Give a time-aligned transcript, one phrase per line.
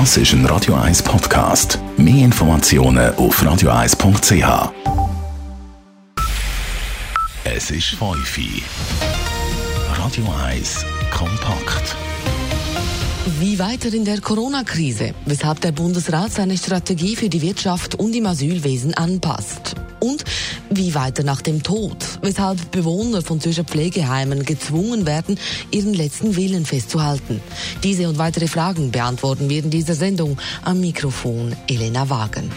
[0.00, 1.78] Das ist ein Radio 1 Podcast.
[1.96, 4.72] Mehr Informationen auf radio1.ch.
[7.44, 8.44] Es ist 5 Uhr.
[9.96, 11.96] Radio 1 kompakt.
[13.38, 18.26] Wie weiter in der Corona-Krise, weshalb der Bundesrat seine Strategie für die Wirtschaft und im
[18.26, 19.76] Asylwesen anpasst.
[20.04, 20.22] Und
[20.68, 25.38] wie weiter nach dem Tod, weshalb Bewohner von Zürcher Pflegeheimen gezwungen werden,
[25.70, 27.40] ihren letzten Willen festzuhalten.
[27.82, 32.50] Diese und weitere Fragen beantworten wir in dieser Sendung am Mikrofon Elena Wagen.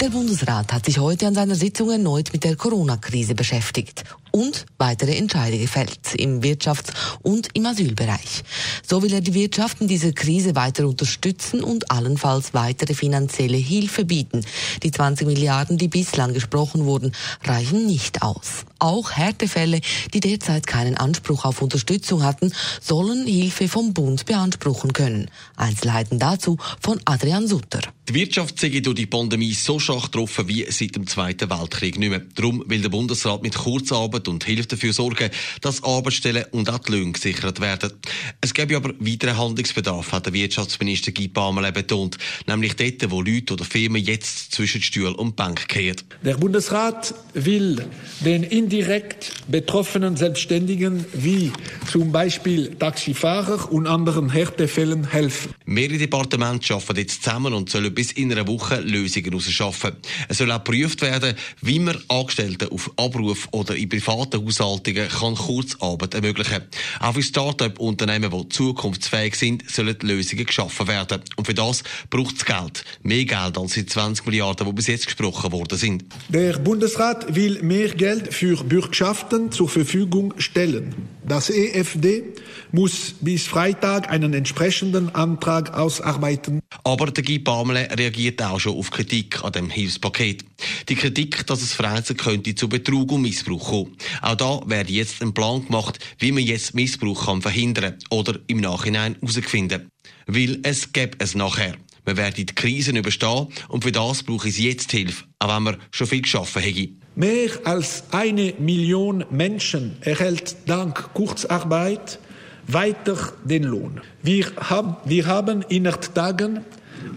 [0.00, 5.16] Der Bundesrat hat sich heute an seiner Sitzung erneut mit der Corona-Krise beschäftigt und weitere
[5.16, 6.92] Entscheide gefällt im Wirtschafts-
[7.22, 8.42] und im Asylbereich.
[8.86, 14.04] So will er die Wirtschaft in dieser Krise weiter unterstützen und allenfalls weitere finanzielle Hilfe
[14.04, 14.44] bieten.
[14.82, 17.12] Die 20 Milliarden, die bislang gesprochen wurden,
[17.44, 18.64] reichen nicht aus.
[18.78, 19.80] Auch Härtefälle,
[20.14, 25.30] die derzeit keinen Anspruch auf Unterstützung hatten, sollen Hilfe vom Bund beanspruchen können.
[25.56, 27.80] Einzelheiten dazu von Adrian Sutter.
[28.08, 32.08] Die Wirtschaft sei durch die Pandemie so schwach getroffen wie seit dem Zweiten Weltkrieg nicht
[32.08, 32.22] mehr.
[32.34, 36.92] Darum will der Bundesrat mit Kurzarbeit und Hilfe dafür sorgen, dass Arbeitsstellen und auch die
[36.92, 37.92] Löhne gesichert werden.
[38.40, 43.54] Es gäbe aber weiteren Handlungsbedarf, hat der Wirtschaftsminister Guy Parmelin betont, nämlich dort, wo Leute
[43.54, 46.02] oder Firmen jetzt zwischen Stuhl und Bank kehren.
[46.22, 47.84] Der Bundesrat will
[48.20, 51.52] den indirekt betroffenen Selbstständigen wie
[51.90, 55.52] zum Beispiel Taxifahrer und anderen Härtefällen helfen.
[55.64, 59.92] Mehrere Departemente arbeiten jetzt zusammen und sollen bis in einer Woche Lösungen herausschaffen.
[60.28, 65.34] Es soll auch geprüft werden, wie man Angestellten auf Abruf oder in privaten Haushaltungen kann
[65.34, 66.62] Kurzarbeit ermöglichen
[67.00, 71.20] Auch für Start-up-Unternehmen, die zukunftsfähig sind, sollen Lösungen geschaffen werden.
[71.36, 72.84] Und für das braucht es Geld.
[73.02, 76.04] Mehr Geld als die 20 Milliarden, die bis jetzt gesprochen worden sind.
[76.30, 80.94] Der Bundesrat will mehr Geld für Bürgschaften zur Verfügung stellen.
[81.28, 82.24] Das EFD
[82.72, 86.62] muss bis Freitag einen entsprechenden Antrag ausarbeiten.
[86.84, 90.44] Aber der Guy Pamele reagiert auch schon auf Kritik an dem Hilfspaket.
[90.88, 93.96] Die Kritik, dass es vereinzelt könnte zu Betrug und Missbrauch kommen.
[94.22, 98.60] Auch da werde jetzt ein Plan gemacht, wie man jetzt Missbrauch kann verhindern oder im
[98.60, 99.90] Nachhinein herausfinden.
[100.26, 101.76] Weil es gäbe es nachher.
[102.08, 105.78] Wir werden die Krisen überstehen und für das brauche ich jetzt Hilfe, auch wenn wir
[105.90, 107.00] schon viel geschaffen haben.
[107.16, 112.18] Mehr als eine Million Menschen erhält dank Kurzarbeit
[112.66, 114.00] weiter den Lohn.
[114.22, 116.64] Wir, hab, wir haben in Tagen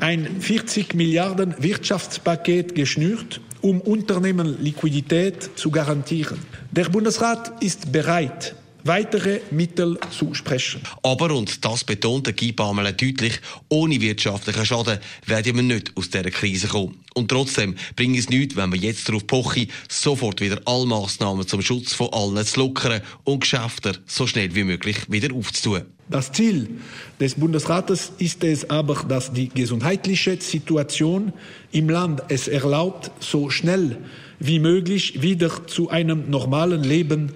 [0.01, 6.39] ein 40 Milliarden Wirtschaftspaket geschnürt, um Unternehmen Liquidität zu garantieren.
[6.71, 10.81] Der Bundesrat ist bereit, weitere Mittel zu sprechen.
[11.03, 16.09] Aber, und das betont der Guy Pamela deutlich, ohne wirtschaftlichen Schaden werden wir nicht aus
[16.09, 16.97] dieser Krise kommen.
[17.13, 21.61] Und trotzdem bringt es nichts, wenn wir jetzt darauf pochen, sofort wieder alle Massnahmen zum
[21.61, 25.83] Schutz von allen zu lockern und Geschäfte so schnell wie möglich wieder aufzutun.
[26.09, 26.69] Das Ziel
[27.19, 31.31] des Bundesrates ist es aber, dass die gesundheitliche Situation
[31.71, 33.97] im Land es erlaubt, so schnell
[34.39, 37.31] wie möglich wieder zu einem normalen Leben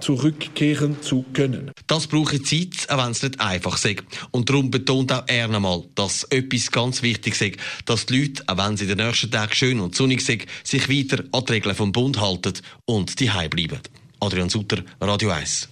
[0.00, 1.70] zurückkehren zu können.
[1.86, 4.02] Das braucht Zeit, auch wenn es nicht einfach ist.
[4.30, 8.58] Und darum betont auch er nochmal, dass etwas ganz wichtig ist, dass die Leute, auch
[8.58, 11.92] wenn sie den nächsten Tag schön und sonnig sind, sich weiter an die Regeln vom
[11.92, 12.54] Bund halten
[12.84, 13.80] und die bleiben.
[14.20, 15.68] Adrian Sutter, Radio 1.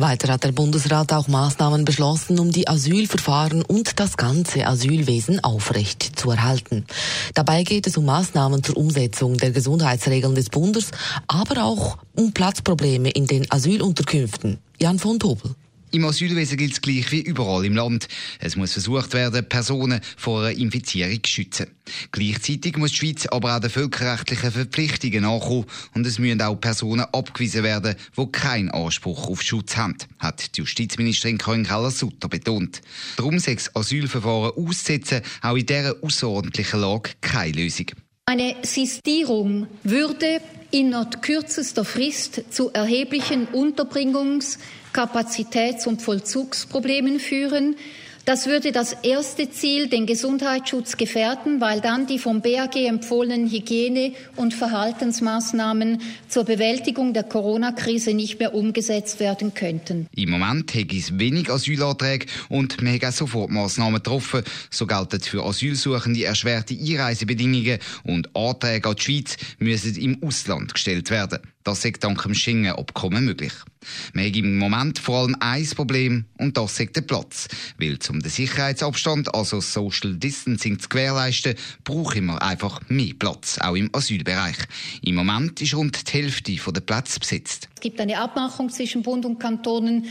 [0.00, 6.18] Weiter hat der Bundesrat auch Maßnahmen beschlossen, um die Asylverfahren und das ganze Asylwesen aufrecht
[6.18, 6.86] zu erhalten.
[7.34, 10.90] Dabei geht es um Maßnahmen zur Umsetzung der Gesundheitsregeln des Bundes,
[11.26, 14.58] aber auch um Platzprobleme in den Asylunterkünften.
[14.80, 15.54] Jan von Tobel.
[15.92, 18.06] Im Asylwesen gilt es gleich wie überall im Land.
[18.38, 21.66] Es muss versucht werden, Personen vor einer Infizierung zu schützen.
[22.12, 27.06] Gleichzeitig muss die Schweiz aber auch den völkerrechtlichen Verpflichtungen nachkommen und es müssen auch Personen
[27.12, 32.82] abgewiesen werden, die keinen Anspruch auf Schutz haben, hat die Justizministerin Karin Keller-Sutter betont.
[33.16, 37.86] Darum sei das Asylverfahren auszusetzen auch in dieser außerordentlichen Lage keine Lösung.
[38.30, 44.56] Eine Sistierung würde innerhalb kürzester Frist zu erheblichen Unterbringungs-
[44.92, 47.74] Kapazitäts- und Vollzugsproblemen führen.
[48.30, 54.12] Das würde das erste Ziel, den Gesundheitsschutz, gefährden, weil dann die vom BAG empfohlenen Hygiene-
[54.36, 60.06] und Verhaltensmaßnahmen zur Bewältigung der Corona-Krise nicht mehr umgesetzt werden könnten.
[60.14, 64.44] Im Moment hätte es wenig Asylanträge und wir haben Sofortmaßnahmen getroffen.
[64.70, 71.10] So gelten für Asylsuchende erschwerte Einreisebedingungen und Anträge an die Schweiz müssen im Ausland gestellt
[71.10, 71.40] werden.
[71.62, 73.52] Das ist dank dem Schengen-Abkommen möglich.
[74.14, 77.48] Wir haben im Moment vor allem ein Problem und das ist der Platz.
[77.78, 81.54] Weil um den Sicherheitsabstand, also Social Distancing zu gewährleisten,
[81.84, 84.56] brauchen wir einfach mehr Platz, auch im Asylbereich.
[85.02, 87.68] Im Moment ist rund die Hälfte der Plätze besetzt.
[87.74, 90.06] Es gibt eine Abmachung zwischen Bund und Kantonen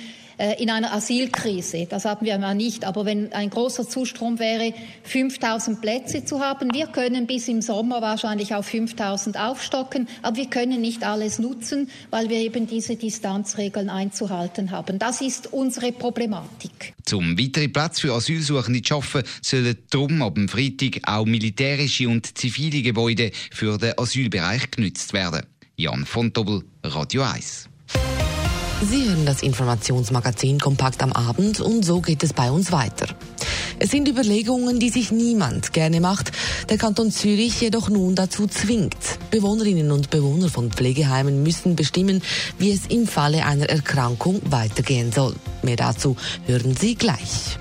[0.60, 1.86] in einer Asylkrise.
[1.90, 2.86] Das haben wir mal nicht.
[2.86, 8.02] Aber wenn ein großer Zustrom wäre, 5000 Plätze zu haben, wir können bis im Sommer
[8.02, 13.90] wahrscheinlich auf 5000 aufstocken, aber wir können nicht alles nutzen, weil wir eben diese Distanzregeln
[13.90, 14.98] einzuhalten haben.
[14.98, 16.94] Das ist unsere Problematik.
[17.06, 22.38] Zum weiteren Platz für Asylsuchende zu schaffen, sollen darum ab dem Freitag auch militärische und
[22.38, 25.46] zivile Gebäude für den Asylbereich genützt werden.
[25.76, 27.69] Jan von Dobbel, Radio 1.
[28.82, 33.08] Sie hören das Informationsmagazin Kompakt am Abend und so geht es bei uns weiter.
[33.78, 36.32] Es sind Überlegungen, die sich niemand gerne macht,
[36.70, 38.96] der Kanton Zürich jedoch nun dazu zwingt.
[39.32, 42.22] Bewohnerinnen und Bewohner von Pflegeheimen müssen bestimmen,
[42.58, 45.36] wie es im Falle einer Erkrankung weitergehen soll.
[45.62, 46.16] Mehr dazu
[46.46, 47.59] hören Sie gleich.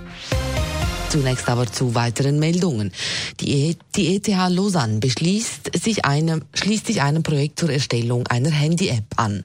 [1.11, 2.93] Zunächst aber zu weiteren Meldungen.
[3.41, 8.51] Die, e die ETH Lausanne beschließt sich einem, schließt sich einem Projekt zur Erstellung einer
[8.51, 9.45] Handy-App an.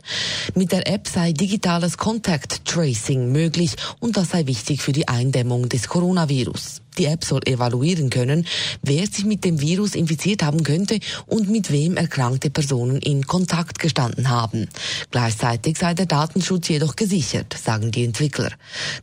[0.55, 5.69] Mit der App sei digitales Contact Tracing möglich und das sei wichtig für die Eindämmung
[5.69, 6.82] des Coronavirus.
[6.97, 8.45] Die App soll evaluieren können,
[8.81, 13.79] wer sich mit dem Virus infiziert haben könnte und mit wem erkrankte Personen in Kontakt
[13.79, 14.67] gestanden haben.
[15.11, 18.51] Gleichzeitig sei der Datenschutz jedoch gesichert, sagen die Entwickler.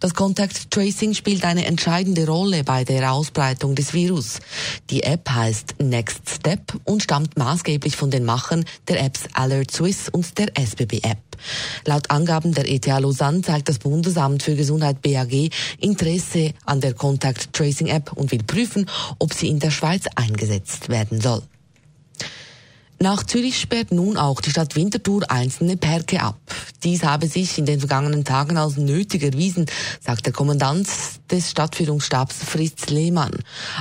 [0.00, 4.38] Das Contact Tracing spielt eine entscheidende Rolle bei der Ausbreitung des Virus.
[4.90, 10.08] Die App heißt Next Step und stammt maßgeblich von den Machern der Apps Alert Swiss
[10.08, 11.29] und der SBB App.
[11.84, 17.52] Laut Angaben der ETH Lausanne zeigt das Bundesamt für Gesundheit BAG Interesse an der Contact
[17.52, 18.86] Tracing App und will prüfen,
[19.18, 21.42] ob sie in der Schweiz eingesetzt werden soll.
[23.02, 26.38] Nach Zürich sperrt nun auch die Stadt Winterthur einzelne Perke ab.
[26.84, 29.66] Dies habe sich in den vergangenen Tagen als nötig erwiesen,
[30.00, 30.86] sagt der Kommandant
[31.30, 33.32] des Stadtführungsstabs Fritz Lehmann.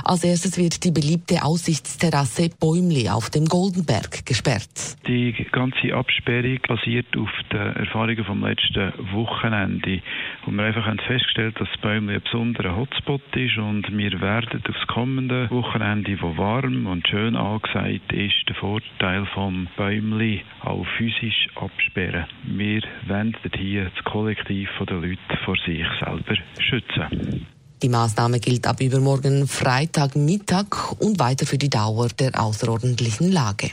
[0.04, 4.96] Als erstes wird die beliebte Aussichtsterrasse Bäumli auf dem Goldenberg gesperrt.
[5.06, 10.02] Die ganze Absperrung basiert auf den Erfahrungen vom letzten Wochenende,
[10.44, 14.86] wo wir einfach haben festgestellt, dass Bäumli ein besonderer Hotspot ist und wir werden aufs
[14.86, 21.48] kommende Wochenende, wo warm und schön angesagt ist, den Vorteil Teil vom Bäumli auch physisch
[21.56, 22.26] absperren.
[22.44, 27.46] Wir wollen hier das Kollektiv der Leute vor sich selber schützen.
[27.82, 33.70] Die Maßnahme gilt ab übermorgen Freitagmittag und weiter für die Dauer der außerordentlichen Lage.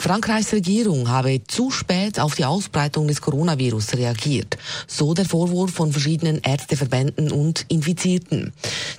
[0.00, 4.56] Frankreichs Regierung habe zu spät auf die Ausbreitung des Coronavirus reagiert.
[4.86, 8.52] So der Vorwurf von verschiedenen Ärzteverbänden und Infizierten.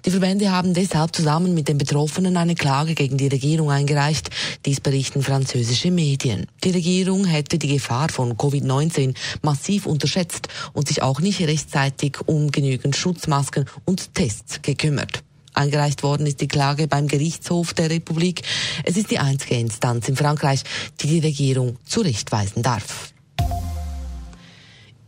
[0.03, 4.29] Die Verbände haben deshalb zusammen mit den Betroffenen eine Klage gegen die Regierung eingereicht.
[4.65, 6.47] Dies berichten französische Medien.
[6.65, 12.51] Die Regierung hätte die Gefahr von Covid-19 massiv unterschätzt und sich auch nicht rechtzeitig um
[12.51, 15.23] genügend Schutzmasken und Tests gekümmert.
[15.59, 18.41] Eingereicht worden ist die Klage beim Gerichtshof der Republik.
[18.85, 20.63] Es ist die einzige Instanz in Frankreich,
[21.01, 23.13] die die Regierung zurechtweisen darf.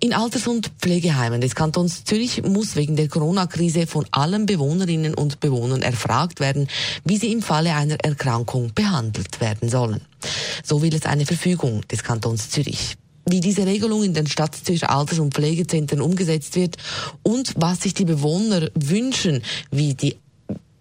[0.04, 5.40] In Alters- und Pflegeheimen des Kantons Zürich muss wegen der Corona-Krise von allen Bewohnerinnen und
[5.40, 6.68] Bewohnern erfragt werden,
[7.06, 10.02] wie sie im Falle einer Erkrankung behandelt werden sollen.
[10.64, 12.98] So will es eine Verfügung des Kantons Zürich
[13.30, 16.78] wie diese Regelung in den Stadtzürcher Alters- und Pflegezentren umgesetzt wird
[17.24, 20.18] und was sich die Bewohner wünschen, wie die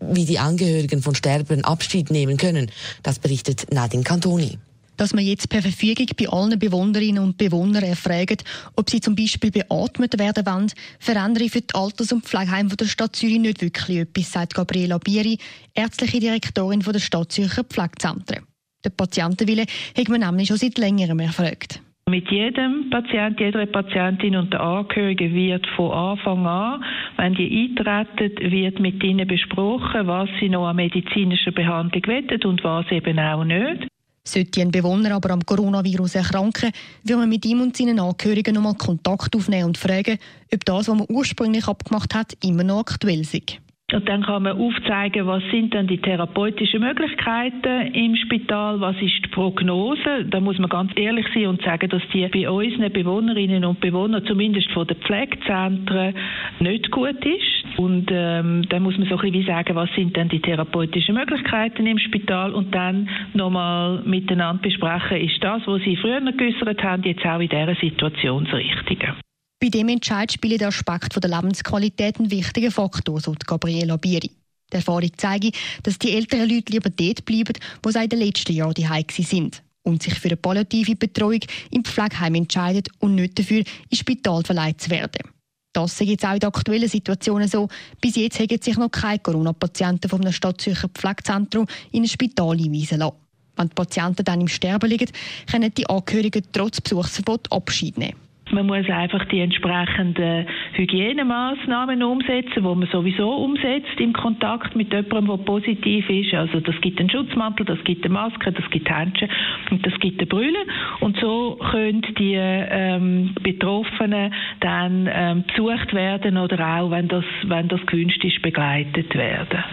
[0.00, 2.70] wie die Angehörigen von Sterbenden Abschied nehmen können.
[3.02, 4.58] Das berichtet Nadine Cantoni
[5.00, 8.44] dass man jetzt per Verfügung bei allen Bewohnerinnen und Bewohnern erfragt,
[8.76, 13.16] ob sie zum Beispiel beatmet werden wollen, verändere für die Alters- und Pflegeheime der Stadt
[13.16, 15.38] Zürich nicht wirklich etwas, sagt Gabriela Bieri,
[15.72, 18.44] ärztliche Direktorin der Stadt Zürcher Pflegezentren.
[18.84, 19.64] Der Patientenwille
[19.96, 21.80] hat man nämlich schon seit längerem erfragt.
[22.10, 26.84] Mit jedem Patient, jeder Patientin und der Angehörigen wird von Anfang an,
[27.16, 32.64] wenn die eintreten, wird mit ihnen besprochen, was sie noch an medizinischer Behandlung wettet und
[32.64, 33.86] was eben auch nicht.
[34.24, 36.72] Sollte ein Bewohner aber am Coronavirus erkranken,
[37.04, 40.18] will man mit ihm und seinen Angehörigen nochmal Kontakt aufnehmen und fragen,
[40.52, 43.60] ob das, was man ursprünglich abgemacht hat, immer noch aktuell ist.
[43.92, 49.24] Und dann kann man aufzeigen, was sind dann die therapeutischen Möglichkeiten im Spital, was ist
[49.24, 50.24] die Prognose.
[50.28, 54.24] Da muss man ganz ehrlich sein und sagen, dass die bei unseren Bewohnerinnen und Bewohnern,
[54.26, 56.14] zumindest von den Pflegezentren,
[56.60, 57.78] nicht gut ist.
[57.78, 61.14] Und ähm, dann muss man so ein bisschen wie sagen, was sind dann die therapeutischen
[61.14, 67.02] Möglichkeiten im Spital und dann nochmal miteinander besprechen, ist das, was Sie früher geäußert haben,
[67.04, 69.14] jetzt auch in dieser Situation das Richtige.
[69.62, 74.30] Bei dem Entscheid spielt der Aspekt der Lebensqualität ein wichtiger Faktor, so Gabriela Bieri.
[74.72, 77.52] Die Erfahrung zeigt, dass die älteren Leute lieber dort bleiben,
[77.82, 81.40] wo sie in den letzten Jahren daheim sind und sich für eine palliative Betreuung
[81.70, 85.28] im Pflegeheim entscheiden und nicht dafür, ins Spital verleiht zu werden.
[85.74, 87.68] Das ist jetzt auch in der aktuellen Situation so.
[88.00, 93.16] Bis jetzt haben sich noch keine Corona-Patienten vom Stadtzürcher Pflegezentrum in ein Spital einweisen lassen.
[93.56, 95.10] Wenn die Patienten dann im Sterben liegen,
[95.50, 98.29] können die Angehörigen trotz Besuchsverbot Abschied nehmen.
[98.52, 105.26] Man muss einfach die entsprechenden Hygienemaßnahmen umsetzen, wo man sowieso umsetzt im Kontakt mit jemandem,
[105.26, 106.34] der positiv ist.
[106.34, 109.28] Also das gibt einen Schutzmantel, das gibt eine Maske, das gibt Handschuhe
[109.70, 110.58] und das gibt eine Brille.
[111.00, 117.68] Und so können die ähm, Betroffenen dann ähm, besucht werden oder auch, wenn das, wenn
[117.68, 119.64] das gewünscht ist, begleitet werden.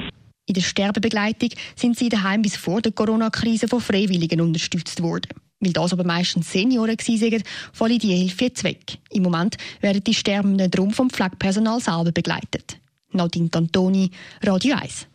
[0.48, 5.47] In der Sterbebegleitung sind sie daheim bis vor der Corona-Krise von Freiwilligen unterstützt worden.
[5.60, 9.00] Weil das aber meistens Senioren waren, falle die Hilfe jetzt weg.
[9.12, 12.78] Im Moment werden die Sterbenden drum vom Pflegepersonal selber begleitet.
[13.12, 14.12] Nadine Cantoni,
[14.44, 15.08] Radio 1.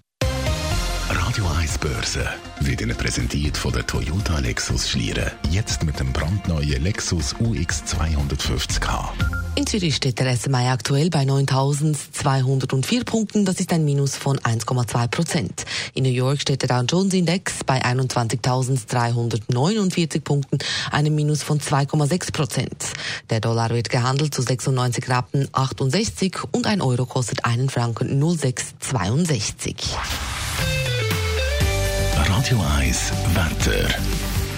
[1.08, 2.26] Radio 1 Börse
[2.60, 5.30] wird Ihnen präsentiert von der Toyota Lexus Schlieren.
[5.50, 9.41] Jetzt mit dem brandneuen Lexus UX 250k.
[9.54, 13.44] In Zürich steht der SMI aktuell bei 9.204 Punkten.
[13.44, 15.66] Das ist ein Minus von 1,2 Prozent.
[15.92, 20.56] In New York steht der Dow Jones Index bei 21.349 Punkten,
[20.90, 22.94] einem Minus von 2,6 Prozent.
[23.28, 29.76] Der Dollar wird gehandelt zu 96 Rappen 68 und ein Euro kostet einen Franken 0662.
[32.26, 33.86] Radio 1 Wetter.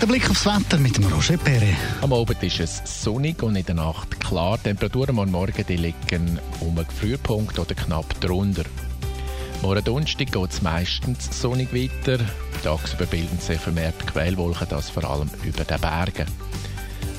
[0.00, 1.74] Der Blick aufs Wetter mit dem Roger Perre.
[2.02, 4.58] Am Abend ist es sonnig und in der Nacht klar.
[4.58, 8.64] Die Temperaturen am Morgen die liegen um einen Frühpunkt oder knapp drunter.
[9.62, 12.22] Morgen Donnerstag geht es meistens sonnig weiter.
[12.62, 16.26] Tagsüber bilden sich vermehrt Quellwolken, das vor allem über den Bergen.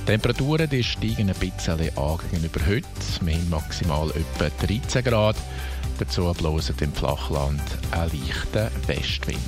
[0.02, 2.88] Die Temperaturen die steigen ein bisschen an gegenüber heute.
[3.22, 5.38] Wir haben maximal etwa 13 Grad.
[5.98, 9.40] Dazu bloßen im Flachland ein leichter Westwind.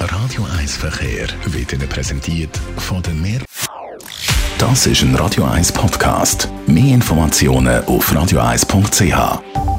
[0.00, 3.40] Radio 1 Verkehr wird Ihnen präsentiert von der Meer.
[4.58, 6.48] Das ist ein Radio 1 Podcast.
[6.66, 9.77] Mehr Informationen auf radio1.ch.